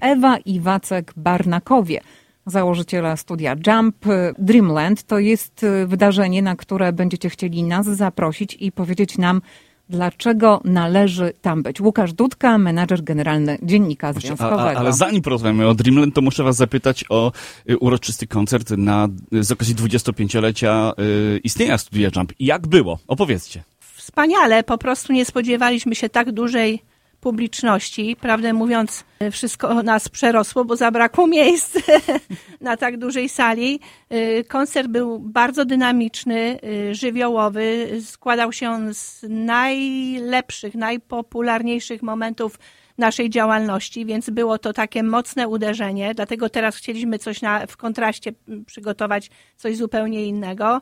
Ewa 0.00 0.38
i 0.38 0.60
Wacek 0.60 1.12
Barnakowie 1.16 2.00
założyciela 2.46 3.16
studia 3.16 3.56
Jump. 3.66 3.96
Dreamland 4.38 5.02
to 5.02 5.18
jest 5.18 5.66
wydarzenie, 5.86 6.42
na 6.42 6.56
które 6.56 6.92
będziecie 6.92 7.30
chcieli 7.30 7.62
nas 7.62 7.86
zaprosić 7.86 8.56
i 8.60 8.72
powiedzieć 8.72 9.18
nam, 9.18 9.40
dlaczego 9.88 10.60
należy 10.64 11.32
tam 11.42 11.62
być. 11.62 11.80
Łukasz 11.80 12.12
Dudka, 12.12 12.58
menadżer 12.58 13.04
generalny 13.04 13.58
Dziennika 13.62 14.12
Związkowego. 14.12 14.62
A, 14.62 14.74
a, 14.74 14.76
ale 14.76 14.92
zanim 14.92 15.22
porozmawiamy 15.22 15.68
o 15.68 15.74
Dreamland, 15.74 16.14
to 16.14 16.22
muszę 16.22 16.42
was 16.42 16.56
zapytać 16.56 17.04
o 17.08 17.32
y, 17.70 17.78
uroczysty 17.78 18.26
koncert 18.26 18.70
na, 18.70 19.08
z 19.32 19.52
okazji 19.52 19.74
25-lecia 19.74 20.92
y, 20.98 21.40
istnienia 21.44 21.78
studia 21.78 22.10
Jump. 22.16 22.32
Jak 22.40 22.66
było? 22.66 22.98
Opowiedzcie. 23.06 23.62
Wspaniale, 23.80 24.62
po 24.64 24.78
prostu 24.78 25.12
nie 25.12 25.24
spodziewaliśmy 25.24 25.94
się 25.94 26.08
tak 26.08 26.32
dużej 26.32 26.82
publiczności. 27.20 28.16
Prawdę 28.20 28.52
mówiąc, 28.52 29.04
wszystko 29.32 29.82
nas 29.82 30.08
przerosło, 30.08 30.64
bo 30.64 30.76
zabrakło 30.76 31.26
miejsc 31.26 31.78
na 32.60 32.76
tak 32.76 32.96
dużej 32.96 33.28
sali. 33.28 33.80
Y, 34.12 34.44
koncert 34.48 34.88
był 34.88 35.18
bardzo 35.18 35.64
dynamiczny, 35.64 36.58
y, 36.64 36.94
żywiołowy. 36.94 37.88
Składał 38.04 38.52
się 38.52 38.70
on 38.70 38.94
z 38.94 39.26
najlepszych, 39.28 40.74
najpopularniejszych 40.74 42.02
momentów 42.02 42.58
naszej 42.98 43.30
działalności, 43.30 44.06
więc 44.06 44.30
było 44.30 44.58
to 44.58 44.72
takie 44.72 45.02
mocne 45.02 45.48
uderzenie. 45.48 46.14
Dlatego 46.14 46.48
teraz 46.48 46.76
chcieliśmy 46.76 47.18
coś 47.18 47.42
na, 47.42 47.66
w 47.66 47.76
kontraście 47.76 48.32
przygotować, 48.66 49.30
coś 49.56 49.76
zupełnie 49.76 50.26
innego. 50.26 50.80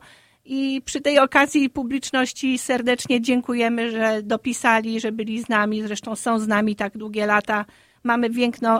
I 0.51 0.83
przy 0.85 1.01
tej 1.01 1.19
okazji 1.19 1.71
publiczności 1.71 2.59
serdecznie 2.59 3.21
dziękujemy, 3.21 3.91
że 3.91 4.23
dopisali, 4.23 5.01
że 5.01 5.13
byli 5.13 5.43
z 5.43 5.49
nami, 5.49 5.83
zresztą 5.83 6.17
są 6.17 6.39
z 6.39 6.47
nami 6.47 6.77
tak 6.77 6.99
długie 6.99 7.27
lata. 7.27 7.65
Mamy 8.05 8.31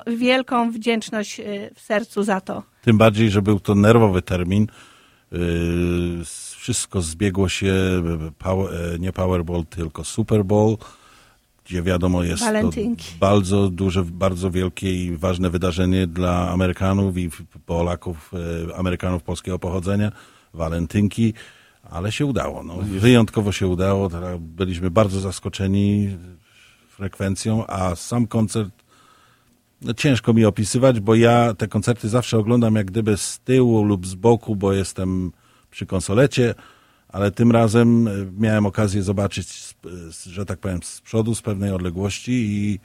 wielką 0.07 0.71
wdzięczność 0.71 1.41
y, 1.41 1.71
w 1.75 1.81
sercu 1.81 2.23
za 2.23 2.41
to. 2.41 2.63
Tym 2.83 2.99
bardziej, 2.99 3.31
że 3.31 3.43
był 3.43 3.61
to 3.61 3.75
nerwowy 3.75 4.23
termin. 4.23 4.67
Y, 5.33 5.37
wszystko 6.57 7.03
zbiegło 7.03 7.49
się, 7.49 7.75
e, 7.75 8.99
nie 8.99 9.13
Powerball, 9.13 9.65
tylko 9.67 10.05
Super 10.05 10.45
Bowl, 10.45 10.77
gdzie 11.65 11.83
wiadomo 11.83 12.23
jest 12.23 12.43
Walentynki. 12.43 13.13
to 13.13 13.19
bardzo 13.21 13.69
duże, 13.69 14.05
bardzo 14.05 14.51
wielkie 14.51 15.05
i 15.05 15.17
ważne 15.17 15.51
wydarzenie 15.51 16.07
dla 16.07 16.51
Amerykanów 16.51 17.19
i 17.19 17.31
Polaków, 17.67 18.33
e, 18.71 18.77
Amerykanów 18.77 19.23
polskiego 19.23 19.59
pochodzenia. 19.59 20.13
Walentynki 20.55 21.35
ale 21.83 22.13
się 22.13 22.27
udało. 22.27 22.63
No, 22.63 22.75
wyjątkowo 22.83 23.53
się 23.53 23.67
udało. 23.67 24.11
Byliśmy 24.39 24.91
bardzo 24.91 25.21
zaskoczeni 25.21 26.17
frekwencją, 26.89 27.67
a 27.67 27.95
sam 27.95 28.27
koncert 28.27 28.71
no, 29.83 29.95
ciężko 29.95 30.33
mi 30.33 30.45
opisywać, 30.45 31.01
bo 31.01 31.15
ja 31.15 31.55
te 31.55 31.69
koncerty 31.69 32.09
zawsze 32.09 32.39
oglądam 32.39 32.75
jak 32.75 32.87
gdyby 32.87 33.17
z 33.17 33.41
tyłu 33.41 33.85
lub 33.85 34.07
z 34.07 34.15
boku, 34.15 34.57
bo 34.57 34.73
jestem 34.73 35.33
przy 35.71 35.87
konsolecie, 35.87 36.55
ale 37.09 37.31
tym 37.31 37.53
razem 37.53 38.09
e, 38.09 38.13
miałem 38.39 38.67
okazję 38.67 39.03
zobaczyć, 39.03 39.75
że 40.27 40.47
tak 40.47 40.59
powiem, 40.59 40.83
z 40.83 41.01
przodu, 41.01 41.35
z 41.35 41.43
pewnej 41.43 41.71
odległości 41.71 42.33
i 42.33 42.81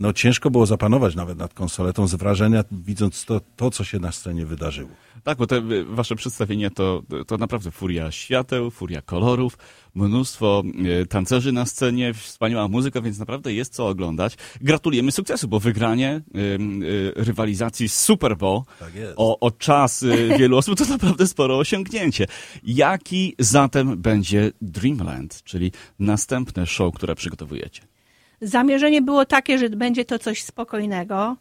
no 0.00 0.12
ciężko 0.12 0.50
było 0.50 0.66
zapanować 0.66 1.14
nawet 1.14 1.38
nad 1.38 1.54
konsoletą 1.54 2.06
z 2.06 2.14
wrażenia, 2.14 2.64
widząc 2.72 3.24
to, 3.24 3.40
to 3.56 3.70
co 3.70 3.84
się 3.84 3.98
na 3.98 4.12
scenie 4.12 4.46
wydarzyło. 4.46 4.90
Tak, 5.24 5.38
bo 5.38 5.46
te 5.46 5.62
wasze 5.84 6.16
przedstawienie 6.16 6.70
to, 6.70 7.02
to 7.26 7.36
naprawdę 7.36 7.70
furia 7.70 8.10
świateł, 8.10 8.70
furia 8.70 9.02
kolorów, 9.02 9.58
mnóstwo 9.94 10.62
e, 11.02 11.06
tancerzy 11.06 11.52
na 11.52 11.66
scenie, 11.66 12.14
wspaniała 12.14 12.68
muzyka, 12.68 13.00
więc 13.00 13.18
naprawdę 13.18 13.52
jest 13.52 13.74
co 13.74 13.88
oglądać. 13.88 14.36
Gratulujemy 14.60 15.12
sukcesu, 15.12 15.48
bo 15.48 15.60
wygranie 15.60 16.20
y, 16.34 16.38
y, 16.38 17.12
rywalizacji 17.16 17.88
Super 17.88 18.36
Bowl 18.36 18.62
tak 18.80 18.92
o, 19.16 19.40
o 19.40 19.50
czas 19.50 20.02
y, 20.02 20.28
wielu 20.38 20.56
osób 20.56 20.78
to 20.78 20.84
naprawdę 20.84 21.26
sporo 21.26 21.58
osiągnięcie. 21.58 22.26
Jaki 22.64 23.34
zatem 23.38 24.02
będzie 24.02 24.52
Dreamland, 24.62 25.42
czyli 25.44 25.72
następne 25.98 26.66
show, 26.66 26.94
które 26.94 27.14
przygotowujecie? 27.14 27.97
Zamierzenie 28.40 29.02
było 29.02 29.24
takie, 29.24 29.58
że 29.58 29.68
będzie 29.68 30.04
to 30.04 30.18
coś 30.18 30.42
spokojnego, 30.42 31.36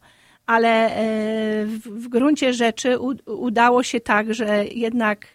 ale 0.45 0.95
e, 0.95 0.95
w 1.65 2.07
gruncie 2.07 2.53
rzeczy 2.53 2.99
udało 3.25 3.83
się 3.83 3.99
tak, 3.99 4.33
że 4.33 4.65
jednak 4.65 5.27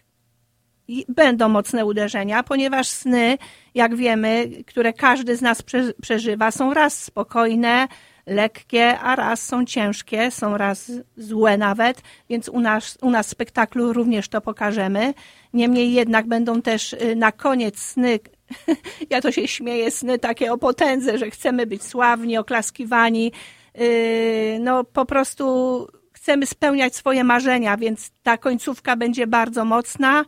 będą 1.09 1.49
mocne 1.49 1.85
uderzenia, 1.85 2.43
ponieważ 2.43 2.87
sny, 2.87 3.37
jak 3.75 3.95
wiemy, 3.95 4.49
które 4.67 4.93
każdy 4.93 5.35
z 5.35 5.41
nas 5.41 5.63
przeżywa, 6.01 6.51
są 6.51 6.73
raz 6.73 7.03
spokojne, 7.03 7.87
lekkie, 8.25 8.99
a 8.99 9.15
raz 9.15 9.41
są 9.41 9.65
ciężkie, 9.65 10.31
są 10.31 10.57
raz 10.57 10.91
złe 11.17 11.57
nawet, 11.57 12.01
więc 12.29 12.49
u 12.49 12.59
nas, 12.59 12.97
u 13.01 13.09
nas 13.09 13.27
w 13.27 13.29
spektaklu 13.29 13.93
również 13.93 14.29
to 14.29 14.41
pokażemy. 14.41 15.13
Niemniej 15.53 15.93
jednak 15.93 16.27
będą 16.27 16.61
też 16.61 16.93
y, 16.93 17.15
na 17.15 17.31
koniec 17.31 17.79
sny, 17.79 18.19
ja 19.09 19.21
to 19.21 19.31
się 19.31 19.47
śmieję, 19.47 19.91
sny 19.91 20.19
takie 20.19 20.53
o 20.53 20.57
potędze, 20.57 21.17
że 21.17 21.31
chcemy 21.31 21.67
być 21.67 21.83
sławni, 21.83 22.37
oklaskiwani. 22.37 23.31
Yy, 23.75 24.59
no 24.59 24.83
po 24.83 25.05
prostu 25.05 25.87
chcemy 26.13 26.45
spełniać 26.45 26.95
swoje 26.95 27.23
marzenia, 27.23 27.77
więc 27.77 28.11
ta 28.23 28.37
końcówka 28.37 28.95
będzie 28.95 29.27
bardzo 29.27 29.65
mocna 29.65 30.25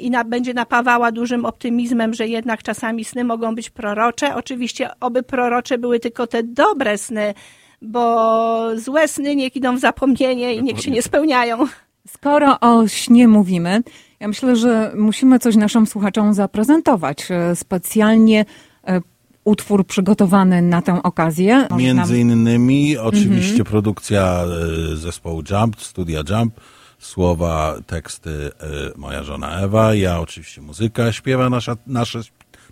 i 0.00 0.10
na, 0.10 0.24
będzie 0.24 0.54
napawała 0.54 1.12
dużym 1.12 1.44
optymizmem, 1.44 2.14
że 2.14 2.28
jednak 2.28 2.62
czasami 2.62 3.04
sny 3.04 3.24
mogą 3.24 3.54
być 3.54 3.70
prorocze. 3.70 4.34
Oczywiście 4.34 4.90
oby 5.00 5.22
prorocze 5.22 5.78
były 5.78 6.00
tylko 6.00 6.26
te 6.26 6.42
dobre 6.42 6.98
sny, 6.98 7.34
bo 7.82 8.76
złe 8.76 9.08
sny 9.08 9.36
niech 9.36 9.56
idą 9.56 9.76
w 9.76 9.80
zapomnienie 9.80 10.54
i 10.54 10.62
niech 10.62 10.80
się 10.80 10.90
nie 10.90 11.02
spełniają. 11.02 11.66
Skoro 12.08 12.60
o 12.60 12.88
śnie 12.88 13.28
mówimy, 13.28 13.82
ja 14.20 14.28
myślę, 14.28 14.56
że 14.56 14.92
musimy 14.96 15.38
coś 15.38 15.56
naszym 15.56 15.86
słuchaczom 15.86 16.34
zaprezentować. 16.34 17.30
E, 17.30 17.56
specjalnie 17.56 18.44
e, 18.86 19.00
utwór 19.44 19.86
przygotowany 19.86 20.62
na 20.62 20.82
tę 20.82 21.02
okazję. 21.02 21.66
Między 21.76 22.18
innymi 22.18 22.98
oczywiście 22.98 23.50
mhm. 23.50 23.64
produkcja 23.64 24.44
e, 24.92 24.96
zespołu 24.96 25.42
Jump, 25.50 25.80
studia 25.80 26.22
Jump, 26.30 26.54
słowa, 27.00 27.76
teksty 27.86 28.50
moja 28.96 29.22
żona 29.22 29.60
Ewa, 29.60 29.94
ja 29.94 30.20
oczywiście 30.20 30.60
muzyka, 30.60 31.12
śpiewa 31.12 31.50
nasza, 31.50 31.76
nasze, 31.86 32.20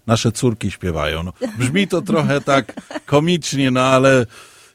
nasze 0.06 0.32
córki 0.32 0.70
śpiewają. 0.70 1.22
No, 1.22 1.32
brzmi 1.58 1.88
to 1.88 2.02
trochę 2.02 2.40
tak 2.40 2.72
komicznie, 3.06 3.70
no 3.70 3.80
ale 3.80 4.26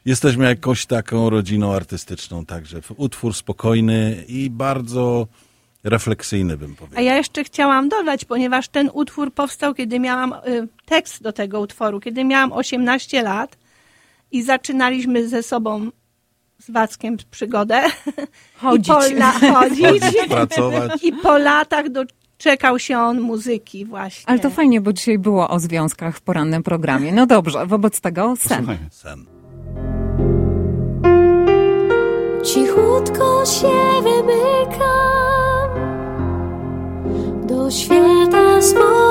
jesteśmy 0.05 0.45
jakąś 0.45 0.85
taką 0.85 1.29
rodziną 1.29 1.73
artystyczną, 1.73 2.45
także 2.45 2.81
utwór 2.97 3.33
spokojny 3.33 4.25
i 4.27 4.49
bardzo 4.49 5.27
refleksyjny, 5.83 6.57
bym 6.57 6.75
powiedział. 6.75 6.99
A 6.99 7.01
ja 7.01 7.17
jeszcze 7.17 7.43
chciałam 7.43 7.89
dodać, 7.89 8.25
ponieważ 8.25 8.67
ten 8.67 8.89
utwór 8.93 9.33
powstał, 9.33 9.73
kiedy 9.73 9.99
miałam 9.99 10.33
y, 10.33 10.67
tekst 10.85 11.23
do 11.23 11.33
tego 11.33 11.59
utworu, 11.59 11.99
kiedy 11.99 12.23
miałam 12.23 12.51
18 12.51 13.23
lat 13.23 13.57
i 14.31 14.43
zaczynaliśmy 14.43 15.29
ze 15.29 15.43
sobą 15.43 15.91
z 16.59 16.71
Wackiem 16.71 17.17
przygodę. 17.31 17.81
Chodzić. 18.61 18.87
I 18.87 18.91
po, 18.91 19.19
na, 19.19 19.31
chodzić. 19.31 19.85
chodzić 19.85 20.27
pracować. 20.29 21.03
I 21.03 21.13
po 21.13 21.37
latach 21.37 21.85
doczekał 21.89 22.79
się 22.79 22.97
on 22.97 23.21
muzyki 23.21 23.85
właśnie. 23.85 24.29
Ale 24.29 24.39
to 24.39 24.49
fajnie, 24.49 24.81
bo 24.81 24.93
dzisiaj 24.93 25.19
było 25.19 25.49
o 25.49 25.59
związkach 25.59 26.17
w 26.17 26.21
porannym 26.21 26.63
programie. 26.63 27.13
No 27.13 27.25
dobrze, 27.25 27.65
wobec 27.65 28.01
tego 28.01 28.35
sen. 28.35 28.77
Sen. 28.91 29.25
Cichutko 32.43 33.45
się 33.45 33.71
wymykam 34.03 35.69
do 37.47 37.71
świata 37.71 38.61
swoich 38.61 39.02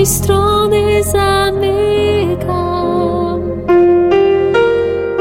drugiej 0.00 0.06
strony 0.06 1.04
zamykam. 1.04 2.40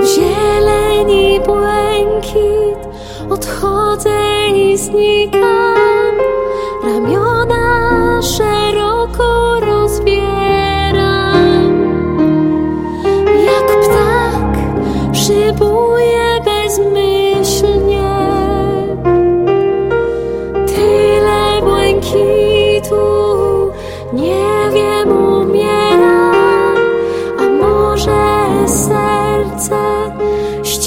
Zieleni 0.04 1.40
błękit 1.46 2.80
odchodzę 3.30 4.48
i 4.56 4.78
znikam. 4.78 6.16
Ramiona 6.84 7.29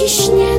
ściśnięte 0.08 0.51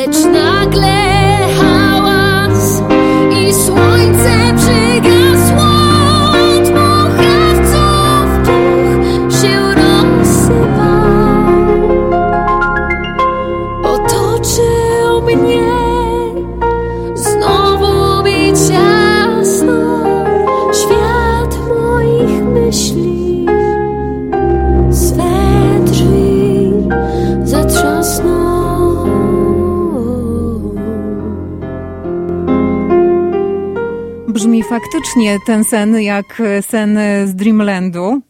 Lecz 0.00 0.24
nagle 0.24 1.09
faktycznie 34.70 35.38
ten 35.46 35.64
sen 35.64 36.00
jak 36.00 36.42
sen 36.60 36.98
z 37.24 37.34
Dreamlandu, 37.34 38.20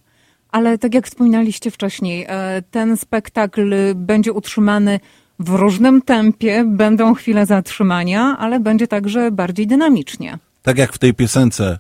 ale 0.49 0.79
tak 0.79 0.95
jak 0.95 1.07
wspominaliście 1.07 1.71
wcześniej, 1.71 2.27
e, 2.29 2.63
ten 2.71 2.97
spektakl 2.97 3.75
będzie 3.95 4.33
utrzymany 4.33 5.01
w 5.39 5.49
różnym 5.49 6.03
tempie, 6.03 6.65
będą 6.67 7.15
chwile 7.15 7.47
zatrzymania, 7.47 8.37
ale 8.39 8.61
będzie 8.61 8.87
także 8.87 9.31
bardziej 9.31 9.67
dynamicznie. 9.67 10.39
Tak 10.63 10.79
jak 10.79 10.93
w 10.93 10.99
tej 10.99 11.15
piosence, 11.15 11.79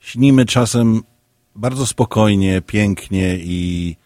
śnimy 0.00 0.46
czasem 0.46 1.02
bardzo 1.56 1.86
spokojnie, 1.86 2.62
pięknie 2.62 3.36
i 3.36 3.96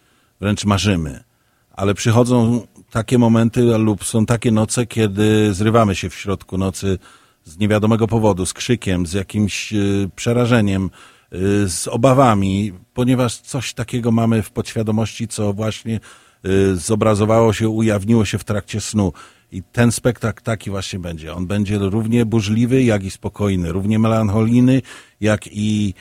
wręcz 0.41 0.65
marzymy. 0.65 1.23
Ale 1.71 1.93
przychodzą 1.93 2.67
takie 2.91 3.17
momenty 3.17 3.61
lub 3.61 4.05
są 4.05 4.25
takie 4.25 4.51
noce, 4.51 4.85
kiedy 4.85 5.53
zrywamy 5.53 5.95
się 5.95 6.09
w 6.09 6.15
środku 6.15 6.57
nocy 6.57 6.99
z 7.45 7.57
niewiadomego 7.57 8.07
powodu, 8.07 8.45
z 8.45 8.53
krzykiem, 8.53 9.05
z 9.05 9.13
jakimś 9.13 9.73
y, 9.73 10.09
przerażeniem, 10.15 10.89
y, 11.33 11.69
z 11.69 11.87
obawami, 11.87 12.73
ponieważ 12.93 13.37
coś 13.37 13.73
takiego 13.73 14.11
mamy 14.11 14.41
w 14.41 14.51
podświadomości, 14.51 15.27
co 15.27 15.53
właśnie 15.53 15.99
y, 16.45 16.75
zobrazowało 16.75 17.53
się, 17.53 17.69
ujawniło 17.69 18.25
się 18.25 18.37
w 18.37 18.43
trakcie 18.43 18.81
snu. 18.81 19.13
I 19.51 19.63
ten 19.63 19.91
spektakl 19.91 20.43
taki 20.43 20.69
właśnie 20.69 20.99
będzie. 20.99 21.33
On 21.33 21.47
będzie 21.47 21.77
równie 21.77 22.25
burzliwy, 22.25 22.83
jak 22.83 23.03
i 23.03 23.11
spokojny, 23.11 23.71
równie 23.71 23.99
melancholijny, 23.99 24.81
jak 25.21 25.47
i 25.51 25.93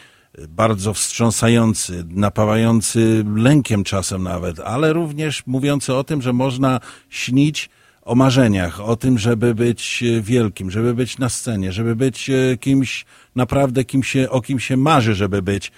bardzo 0.49 0.95
wstrząsający, 0.95 2.05
napawający 2.09 3.25
lękiem 3.37 3.85
czasem 3.85 4.23
nawet, 4.23 4.61
ale 4.61 4.93
również 4.93 5.47
mówiący 5.47 5.95
o 5.95 6.05
tym, 6.05 6.23
że 6.23 6.33
można 6.33 6.81
śnić 7.11 7.71
o 8.05 8.15
marzeniach, 8.15 8.81
o 8.81 8.97
tym, 8.97 9.19
żeby 9.19 9.55
być 9.55 10.03
e, 10.03 10.21
wielkim, 10.21 10.71
żeby 10.71 10.95
być 10.95 11.19
na 11.19 11.29
scenie, 11.29 11.73
żeby 11.73 11.97
być 11.97 12.31
e, 12.31 12.57
kimś 12.61 13.05
naprawdę, 13.35 13.85
kim 13.85 14.03
się, 14.03 14.31
o 14.31 14.41
kim 14.41 14.61
się 14.61 14.77
marzy, 14.77 15.15
żeby 15.15 15.43
być. 15.43 15.73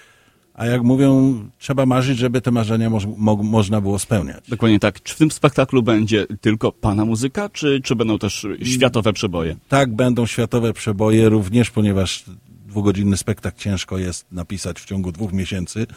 A 0.53 0.65
jak 0.65 0.83
mówią, 0.83 1.39
trzeba 1.57 1.85
marzyć, 1.85 2.17
żeby 2.17 2.41
te 2.41 2.51
marzenia 2.51 2.89
moż, 2.89 3.05
mo, 3.17 3.35
można 3.35 3.81
było 3.81 3.99
spełniać. 3.99 4.43
Dokładnie 4.49 4.79
tak. 4.79 5.03
Czy 5.03 5.15
w 5.15 5.17
tym 5.17 5.31
spektaklu 5.31 5.83
będzie 5.83 6.27
tylko 6.41 6.71
pana 6.71 7.05
muzyka, 7.05 7.49
czy, 7.49 7.81
czy 7.83 7.95
będą 7.95 8.19
też 8.19 8.47
światowe 8.63 9.13
przeboje? 9.13 9.55
Tak, 9.69 9.95
będą 9.95 10.25
światowe 10.25 10.73
przeboje 10.73 11.29
również, 11.29 11.71
ponieważ 11.71 12.23
dwugodzinny 12.67 13.17
spektakl 13.17 13.59
ciężko 13.59 13.97
jest 13.97 14.31
napisać 14.31 14.79
w 14.79 14.85
ciągu 14.85 15.11
dwóch 15.11 15.33
miesięcy. 15.33 15.87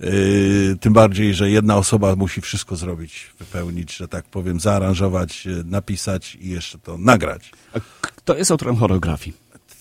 Yy, 0.00 0.76
tym 0.80 0.92
bardziej, 0.92 1.34
że 1.34 1.50
jedna 1.50 1.76
osoba 1.76 2.16
musi 2.16 2.40
wszystko 2.40 2.76
zrobić, 2.76 3.30
wypełnić, 3.38 3.96
że 3.96 4.08
tak 4.08 4.24
powiem, 4.24 4.60
zaaranżować, 4.60 5.46
yy, 5.46 5.64
napisać 5.64 6.34
i 6.40 6.48
jeszcze 6.50 6.78
to 6.78 6.98
nagrać. 6.98 7.52
A 7.74 7.80
kto 8.00 8.36
jest 8.36 8.50
autorem 8.50 8.76
choreografii? 8.76 9.36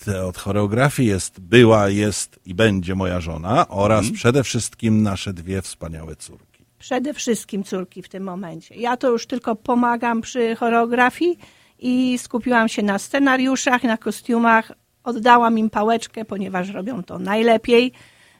Te 0.05 0.25
Od 0.25 0.37
choreografii 0.37 1.09
jest, 1.09 1.39
była, 1.39 1.89
jest 1.89 2.39
i 2.45 2.53
będzie 2.53 2.95
moja 2.95 3.21
żona 3.21 3.67
oraz 3.67 4.05
przede 4.13 4.43
wszystkim 4.43 5.03
nasze 5.03 5.33
dwie 5.33 5.61
wspaniałe 5.61 6.15
córki. 6.15 6.65
Przede 6.79 7.13
wszystkim 7.13 7.63
córki 7.63 8.01
w 8.01 8.09
tym 8.09 8.23
momencie. 8.23 8.75
Ja 8.75 8.97
to 8.97 9.09
już 9.09 9.27
tylko 9.27 9.55
pomagam 9.55 10.21
przy 10.21 10.55
choreografii 10.55 11.37
i 11.79 12.17
skupiłam 12.17 12.69
się 12.69 12.83
na 12.83 12.99
scenariuszach, 12.99 13.83
na 13.83 13.97
kostiumach. 13.97 14.71
Oddałam 15.03 15.59
im 15.59 15.69
pałeczkę, 15.69 16.25
ponieważ 16.25 16.69
robią 16.69 17.03
to 17.03 17.19
najlepiej, 17.19 17.91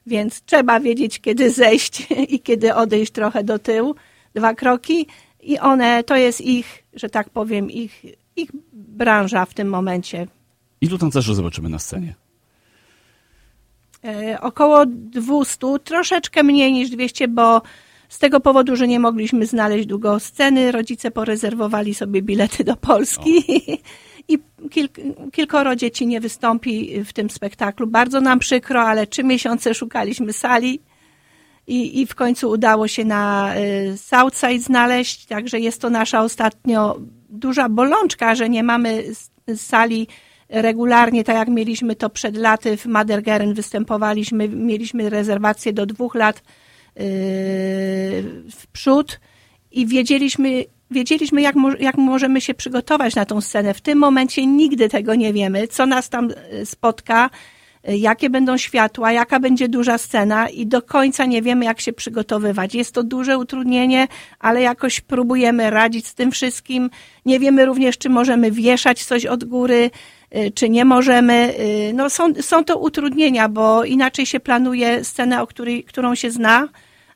więc 0.08 0.42
trzeba 0.42 0.80
wiedzieć, 0.80 1.20
kiedy 1.20 1.52
zejść 1.52 2.08
i 2.34 2.40
kiedy 2.40 2.76
odejść 2.76 3.12
trochę 3.12 3.44
do 3.44 3.60
tyłu, 3.60 3.96
dwa 4.36 4.56
kroki. 4.56 5.08
I 5.42 5.60
one, 5.60 6.04
to 6.04 6.16
jest 6.16 6.42
ich, 6.42 6.84
że 6.94 7.10
tak 7.10 7.30
powiem, 7.30 7.72
ich, 7.72 8.06
ich 8.36 8.50
branża 8.74 9.46
w 9.46 9.54
tym 9.54 9.70
momencie. 9.70 10.28
Ilu 10.82 10.98
tancerzy 10.98 11.36
zobaczymy 11.36 11.70
na 11.70 11.80
scenie? 11.80 12.16
E, 14.06 14.42
około 14.42 14.86
200, 14.86 15.68
troszeczkę 15.84 16.44
mniej 16.44 16.74
niż 16.74 16.90
200, 16.90 17.28
bo 17.28 17.62
z 18.10 18.20
tego 18.20 18.40
powodu, 18.40 18.76
że 18.76 18.88
nie 18.88 19.00
mogliśmy 19.00 19.46
znaleźć 19.46 19.88
długo 19.88 20.20
sceny, 20.20 20.72
rodzice 20.72 21.12
porezerwowali 21.12 21.94
sobie 21.94 22.22
bilety 22.22 22.64
do 22.64 22.76
Polski 22.76 23.44
i 24.28 24.40
kilk, 24.70 24.92
kilkoro 25.32 25.76
dzieci 25.76 26.08
nie 26.08 26.22
wystąpi 26.22 27.04
w 27.04 27.14
tym 27.14 27.30
spektaklu. 27.30 27.88
Bardzo 27.88 28.22
nam 28.22 28.40
przykro, 28.40 28.82
ale 28.82 29.08
trzy 29.08 29.24
miesiące 29.24 29.74
szukaliśmy 29.74 30.34
sali 30.34 30.80
i, 31.68 32.02
i 32.02 32.06
w 32.06 32.16
końcu 32.16 32.50
udało 32.50 32.88
się 32.88 33.06
na 33.06 33.54
y, 33.58 33.98
Southside 33.98 34.60
znaleźć, 34.60 35.26
także 35.26 35.60
jest 35.60 35.82
to 35.82 35.90
nasza 35.90 36.22
ostatnio 36.22 37.00
duża 37.30 37.70
bolączka, 37.70 38.36
że 38.36 38.50
nie 38.50 38.64
mamy 38.64 39.04
sali 39.56 40.08
regularnie, 40.50 41.24
tak 41.24 41.36
jak 41.36 41.48
mieliśmy 41.48 41.96
to 41.96 42.10
przed 42.10 42.38
laty 42.38 42.78
w 42.78 42.86
Madergeren 42.86 43.54
występowaliśmy, 43.54 44.50
mieliśmy 44.50 45.10
rezerwację 45.10 45.74
do 45.74 45.86
dwóch 45.86 46.16
lat 46.16 46.36
yy, 46.36 47.04
w 48.52 48.68
przód 48.72 49.20
i 49.72 49.88
wiedzieliśmy, 49.88 50.64
wiedzieliśmy 50.92 51.42
jak, 51.42 51.56
mo- 51.56 51.78
jak 51.80 51.98
możemy 51.98 52.42
się 52.42 52.54
przygotować 52.54 53.16
na 53.16 53.26
tą 53.26 53.42
scenę. 53.42 53.74
W 53.74 53.82
tym 53.82 53.98
momencie 53.98 54.46
nigdy 54.46 54.90
tego 54.90 55.16
nie 55.16 55.34
wiemy, 55.34 55.68
co 55.68 55.86
nas 55.86 56.10
tam 56.10 56.30
y, 56.54 56.66
spotka, 56.66 57.30
y, 57.90 57.98
jakie 57.98 58.30
będą 58.30 58.58
światła, 58.58 59.12
jaka 59.12 59.40
będzie 59.40 59.70
duża 59.70 59.98
scena 59.98 60.50
i 60.50 60.66
do 60.68 60.82
końca 60.82 61.26
nie 61.26 61.42
wiemy, 61.42 61.66
jak 61.66 61.82
się 61.82 61.94
przygotowywać. 61.94 62.76
Jest 62.76 62.94
to 62.94 63.04
duże 63.04 63.38
utrudnienie, 63.38 64.08
ale 64.40 64.62
jakoś 64.62 65.02
próbujemy 65.02 65.70
radzić 65.70 66.08
z 66.08 66.14
tym 66.14 66.32
wszystkim. 66.32 66.90
Nie 67.26 67.40
wiemy 67.40 67.66
również, 67.66 67.98
czy 67.98 68.10
możemy 68.10 68.52
wieszać 68.52 69.04
coś 69.04 69.26
od 69.26 69.44
góry, 69.44 69.92
y, 70.36 70.52
czy 70.52 70.70
nie 70.70 70.86
możemy. 70.86 71.54
No 71.94 72.10
są, 72.10 72.34
są 72.42 72.64
to 72.64 72.78
utrudnienia, 72.78 73.50
bo 73.50 73.84
inaczej 73.84 74.26
się 74.26 74.40
planuje 74.40 75.04
scenę, 75.04 75.42
o 75.42 75.48
której, 75.48 75.84
którą 75.84 76.16
się 76.16 76.32
zna, 76.32 76.68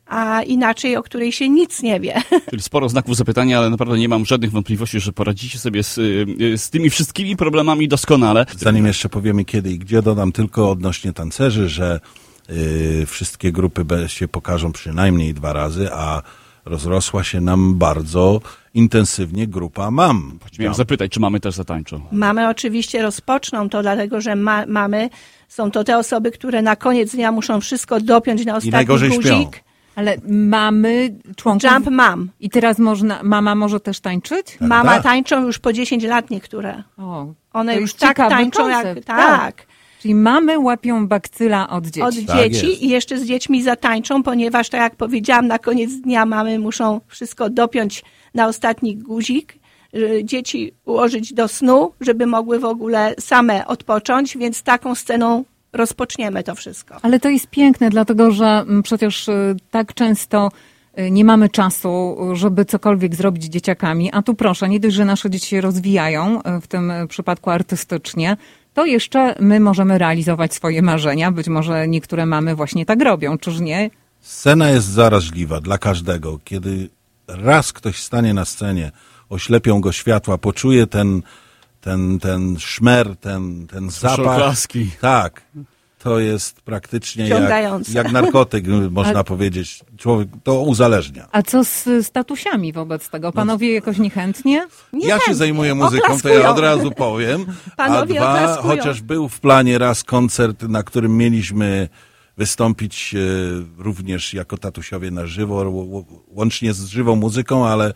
a 0.06 0.42
inaczej, 0.42 0.96
o 0.96 1.02
której 1.02 1.32
się 1.32 1.48
nic 1.48 1.82
nie 1.82 2.00
wie. 2.00 2.22
Czyli 2.50 2.62
sporo 2.62 2.88
znaków 2.88 3.16
zapytania, 3.16 3.58
ale 3.58 3.70
naprawdę 3.70 3.98
nie 3.98 4.08
mam 4.08 4.26
żadnych 4.26 4.50
wątpliwości, 4.50 5.00
że 5.00 5.12
poradzicie 5.12 5.58
sobie 5.58 5.82
z, 5.82 5.98
y, 5.98 6.26
y, 6.40 6.58
z 6.58 6.70
tymi 6.70 6.90
wszystkimi 6.90 7.36
problemami 7.36 7.88
doskonale. 7.88 8.46
Zanim 8.56 8.86
jeszcze 8.86 9.08
powiemy 9.08 9.44
kiedy 9.44 9.70
i 9.70 9.78
gdzie, 9.78 10.02
dodam 10.02 10.32
tylko 10.32 10.70
odnośnie 10.70 11.12
tancerzy, 11.12 11.68
że 11.68 12.00
y, 12.50 13.06
wszystkie 13.06 13.52
grupy 13.52 13.84
się 14.06 14.28
pokażą 14.28 14.72
przynajmniej 14.72 15.34
dwa 15.34 15.52
razy, 15.52 15.88
a 15.92 16.22
rozrosła 16.64 17.24
się 17.24 17.40
nam 17.40 17.74
bardzo 17.74 18.40
intensywnie 18.74 19.46
grupa 19.46 19.90
MAM. 19.90 20.38
Miałem 20.58 20.74
zapytać, 20.74 21.12
czy 21.12 21.20
mamy 21.20 21.40
też 21.40 21.54
zatańczą. 21.54 22.00
Mamy 22.12 22.48
oczywiście 22.48 23.02
rozpoczną 23.02 23.68
to, 23.68 23.82
dlatego 23.82 24.20
że 24.20 24.36
ma, 24.36 24.66
mamy, 24.66 25.10
są 25.48 25.70
to 25.70 25.84
te 25.84 25.98
osoby, 25.98 26.30
które 26.30 26.62
na 26.62 26.76
koniec 26.76 27.12
dnia 27.12 27.32
muszą 27.32 27.60
wszystko 27.60 28.00
dopiąć 28.00 28.44
na 28.44 28.52
ostatni 28.52 28.70
najgorzej 28.70 29.12
śpią. 29.12 29.50
Ale 29.94 30.16
mamy 30.28 31.14
członków... 31.36 31.70
Jump 31.70 31.90
mam. 31.90 32.28
I 32.40 32.50
teraz 32.50 32.78
można, 32.78 33.22
mama 33.22 33.54
może 33.54 33.80
też 33.80 34.00
tańczyć? 34.00 34.46
Mama 34.60 34.94
tak. 34.94 35.02
tańczą 35.02 35.46
już 35.46 35.58
po 35.58 35.72
10 35.72 36.04
lat 36.04 36.30
niektóre. 36.30 36.82
O, 36.98 37.26
One 37.52 37.76
już 37.76 37.94
tak 37.94 38.16
tańczą 38.16 38.68
jak... 38.68 38.82
koncept, 38.82 39.06
Tak. 39.06 39.66
Czyli 40.00 40.14
mamy 40.14 40.58
łapią 40.58 41.08
bakcyla 41.08 41.68
od 41.68 41.86
dzieci. 41.86 42.02
od 42.02 42.14
Tak 42.26 42.36
dzieci 42.36 42.68
jest. 42.68 42.82
i 42.82 42.88
jeszcze 42.88 43.18
z 43.18 43.24
dziećmi 43.24 43.62
zatańczą, 43.62 44.22
ponieważ 44.22 44.68
tak 44.68 44.80
jak 44.80 44.96
powiedziałam, 44.96 45.46
na 45.46 45.58
koniec 45.58 45.90
dnia 45.92 46.26
mamy 46.26 46.58
muszą 46.58 47.00
wszystko 47.06 47.50
dopiąć 47.50 48.04
na 48.34 48.46
ostatni 48.46 48.96
guzik, 48.96 49.54
że 49.92 50.24
dzieci 50.24 50.72
ułożyć 50.84 51.34
do 51.34 51.48
snu, 51.48 51.92
żeby 52.00 52.26
mogły 52.26 52.58
w 52.58 52.64
ogóle 52.64 53.14
same 53.20 53.66
odpocząć, 53.66 54.36
więc 54.36 54.62
taką 54.62 54.94
sceną 54.94 55.44
rozpoczniemy 55.72 56.42
to 56.42 56.54
wszystko. 56.54 56.96
Ale 57.02 57.20
to 57.20 57.28
jest 57.28 57.46
piękne, 57.46 57.90
dlatego 57.90 58.30
że 58.30 58.46
mm, 58.46 58.82
przecież 58.82 59.28
y, 59.28 59.56
tak 59.70 59.94
często 59.94 60.50
y, 60.98 61.10
nie 61.10 61.24
mamy 61.24 61.48
czasu, 61.48 62.16
y, 62.32 62.36
żeby 62.36 62.64
cokolwiek 62.64 63.14
zrobić 63.14 63.44
z 63.44 63.48
dzieciakami, 63.48 64.10
a 64.12 64.22
tu 64.22 64.34
proszę, 64.34 64.68
nie 64.68 64.80
dość, 64.80 64.96
że 64.96 65.04
nasze 65.04 65.30
dzieci 65.30 65.46
się 65.46 65.60
rozwijają, 65.60 66.40
w 66.62 66.66
tym 66.66 66.92
przypadku 67.08 67.50
artystycznie, 67.50 68.36
to 68.74 68.86
jeszcze 68.86 69.34
my 69.40 69.60
możemy 69.60 69.98
realizować 69.98 70.54
swoje 70.54 70.82
marzenia. 70.82 71.32
Być 71.32 71.48
może 71.48 71.88
niektóre 71.88 72.26
mamy 72.26 72.54
właśnie 72.54 72.86
tak 72.86 73.02
robią, 73.02 73.38
czyż 73.38 73.60
nie? 73.60 73.90
Scena 74.20 74.70
jest 74.70 74.86
zaraźliwa 74.86 75.60
dla 75.60 75.78
każdego. 75.78 76.38
Kiedy 76.44 76.88
raz 77.28 77.72
ktoś 77.72 78.02
stanie 78.02 78.34
na 78.34 78.44
scenie, 78.44 78.92
oślepią 79.28 79.80
go 79.80 79.92
światła, 79.92 80.38
poczuje 80.38 80.86
ten, 80.86 81.22
ten, 81.82 82.18
ten 82.18 82.56
szmer, 82.58 83.16
ten, 83.16 83.66
ten 83.66 83.90
zapach. 83.90 84.18
oklaski. 84.20 84.90
Tak. 85.00 85.42
To 85.98 86.18
jest 86.18 86.60
praktycznie 86.60 87.28
jak, 87.28 87.88
jak 87.88 88.12
narkotyk, 88.12 88.64
można 88.90 89.20
A- 89.20 89.24
powiedzieć. 89.24 89.80
Człowiek 89.96 90.28
to 90.44 90.60
uzależnia. 90.62 91.28
A 91.32 91.42
co 91.42 91.64
z 91.64 91.88
statusiami 92.06 92.72
wobec 92.72 93.08
tego? 93.08 93.32
Panowie 93.32 93.74
jakoś 93.74 93.98
niechętnie? 93.98 94.56
Ja 94.56 94.68
się 95.00 95.06
Niechętnie. 95.06 95.34
zajmuję 95.34 95.74
muzyką, 95.74 96.00
to 96.00 96.04
Oklaskują. 96.06 96.40
ja 96.40 96.50
od 96.50 96.58
razu 96.58 96.90
powiem. 96.90 97.46
Panowie 97.76 98.20
A 98.20 98.22
dwa, 98.22 98.32
oklaskują. 98.42 98.76
chociaż 98.76 99.00
był 99.00 99.28
w 99.28 99.40
planie 99.40 99.78
raz 99.78 100.04
koncert, 100.04 100.62
na 100.62 100.82
którym 100.82 101.16
mieliśmy 101.16 101.88
wystąpić 102.36 103.14
e, 103.14 103.18
również 103.82 104.34
jako 104.34 104.58
tatusiowie 104.58 105.10
na 105.10 105.26
żywo, 105.26 105.72
łącznie 106.28 106.72
z 106.72 106.84
żywą 106.86 107.16
muzyką, 107.16 107.66
ale 107.66 107.92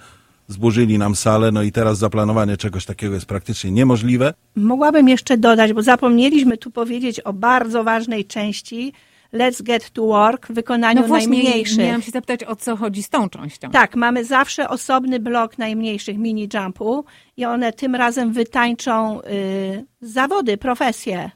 zburzyli 0.49 0.99
nam 0.99 1.17
salę, 1.17 1.53
no 1.53 1.63
i 1.63 1.73
teraz 1.73 1.99
zaplanowanie 1.99 2.57
czegoś 2.57 2.85
takiego 2.85 3.15
jest 3.15 3.27
praktycznie 3.27 3.71
niemożliwe. 3.71 4.35
Mogłabym 4.57 5.09
jeszcze 5.09 5.37
dodać, 5.37 5.73
bo 5.73 5.83
zapomnieliśmy 5.83 6.57
tu 6.59 6.71
powiedzieć 6.71 7.21
o 7.21 7.33
bardzo 7.33 7.85
ważnej 7.85 8.25
części 8.25 8.93
Let's 9.35 9.63
Get 9.63 9.91
to 9.91 10.07
Work 10.07 10.47
w 10.47 10.53
wykonaniu 10.53 11.01
No 11.01 11.07
właśnie, 11.09 11.43
najmniejszych. 11.43 11.79
miałam 11.79 12.03
się 12.03 12.11
zapytać, 12.11 12.45
o 12.45 12.57
co 12.57 12.77
chodzi 12.77 13.03
z 13.03 13.09
tą 13.09 13.29
częścią. 13.29 13.71
Tak, 13.71 13.97
mamy 13.97 14.25
zawsze 14.25 14.69
osobny 14.69 15.21
blok 15.21 15.59
najmniejszych 15.59 16.19
mini 16.19 16.49
jumpu 16.55 17.05
i 17.37 17.45
one 17.45 17.73
tym 17.73 17.95
razem 17.95 18.33
wytańczą 18.33 19.21
y, 19.23 19.85
zawody, 20.01 20.57
profesje 20.57 21.31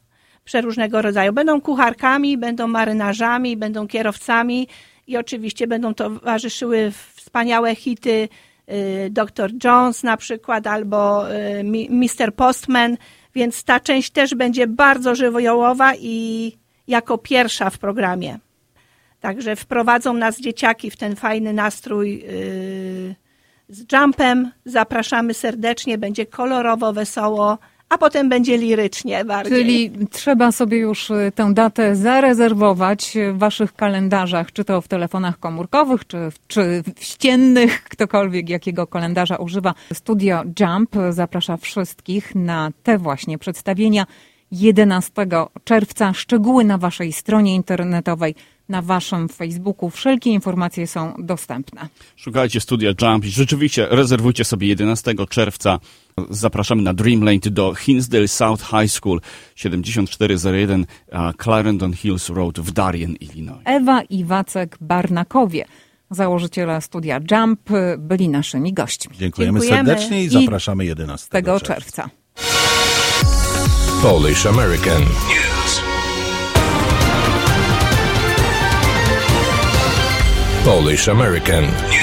przeróżnego 0.44 1.02
rodzaju. 1.02 1.32
Będą 1.32 1.60
kucharkami, 1.60 2.38
będą 2.38 2.66
marynarzami, 2.68 3.56
będą 3.56 3.88
kierowcami 3.88 4.68
i 5.06 5.16
oczywiście 5.16 5.66
będą 5.66 5.94
towarzyszyły 5.94 6.92
wspaniałe 7.14 7.74
hity 7.74 8.28
Dr. 9.10 9.50
Jones 9.64 10.02
na 10.02 10.16
przykład 10.16 10.66
albo 10.66 11.32
y, 11.32 11.64
Mr. 11.90 12.34
Postman, 12.36 12.96
więc 13.34 13.64
ta 13.64 13.80
część 13.80 14.10
też 14.10 14.34
będzie 14.34 14.66
bardzo 14.66 15.14
żywiołowa 15.14 15.92
i 15.94 16.52
jako 16.88 17.18
pierwsza 17.18 17.70
w 17.70 17.78
programie. 17.78 18.38
Także 19.20 19.56
wprowadzą 19.56 20.14
nas 20.14 20.40
dzieciaki 20.40 20.90
w 20.90 20.96
ten 20.96 21.16
fajny 21.16 21.52
nastrój 21.52 22.18
yy, 22.18 23.14
z 23.68 23.92
jumpem. 23.92 24.50
Zapraszamy 24.64 25.34
serdecznie, 25.34 25.98
będzie 25.98 26.26
kolorowo, 26.26 26.92
wesoło, 26.92 27.58
a 27.90 27.98
potem 27.98 28.28
będzie 28.28 28.58
lirycznie 28.58 29.24
bardziej. 29.24 29.58
Czyli 29.58 29.90
trzeba 30.10 30.52
sobie 30.52 30.78
już 30.78 31.10
y, 31.10 31.32
tę 31.34 31.54
datę 31.54 31.96
zarezerwować 31.96 33.16
w 33.34 33.38
waszych 33.38 33.74
kalendarzach, 33.74 34.52
czy 34.52 34.64
to 34.64 34.80
w 34.80 34.88
telefonach 34.88 35.38
komórkowych, 35.38 36.06
czy, 36.06 36.30
w- 36.30 36.46
czy 36.46 36.82
w 36.96 37.04
ściennych, 37.04 37.82
ktokolwiek 37.94 38.48
jakiego 38.48 38.86
kalendarza 38.86 39.36
używa. 39.36 39.74
Studio 39.92 40.42
Jump 40.60 40.90
zaprasza 41.10 41.56
wszystkich 41.56 42.34
na 42.34 42.70
te 42.82 42.98
właśnie 42.98 43.38
przedstawienia 43.38 44.06
11 44.52 45.12
czerwca. 45.64 46.12
Szczegóły 46.14 46.64
na 46.64 46.78
waszej 46.78 47.12
stronie 47.12 47.54
internetowej, 47.54 48.34
na 48.68 48.82
waszym 48.82 49.28
Facebooku. 49.28 49.90
Wszelkie 49.90 50.30
informacje 50.30 50.86
są 50.86 51.14
dostępne. 51.18 51.88
Szukajcie 52.16 52.60
studia 52.60 52.92
Jump 53.02 53.24
i 53.24 53.30
rzeczywiście 53.30 53.86
rezerwujcie 53.90 54.44
sobie 54.44 54.66
11 54.66 55.14
czerwca. 55.28 55.78
Zapraszamy 56.30 56.82
na 56.82 56.94
Dreamland 56.94 57.48
do 57.48 57.74
Hinsdale 57.74 58.28
South 58.28 58.62
High 58.64 58.90
School 58.90 59.20
7401 59.56 60.86
a, 61.12 61.32
Clarendon 61.42 61.92
Hills 61.92 62.28
Road 62.28 62.60
w 62.60 62.70
Darien, 62.72 63.14
Illinois. 63.16 63.60
Ewa 63.64 64.02
i 64.02 64.24
Wacek 64.24 64.76
Barnakowie, 64.80 65.64
założyciele 66.10 66.80
studia 66.80 67.20
Jump, 67.30 67.60
byli 67.98 68.28
naszymi 68.28 68.72
gośćmi. 68.72 69.16
Dziękujemy, 69.18 69.60
Dziękujemy. 69.60 69.88
serdecznie 69.88 70.24
i 70.24 70.28
zapraszamy 70.28 70.84
11 70.84 71.28
tego 71.28 71.60
czerwca. 71.60 72.02
czerwca. 72.02 72.10
Polish 74.02 74.46
American 74.46 75.00
News. 75.02 75.80
Polish 80.64 81.08
American 81.08 81.64
News. 81.64 81.99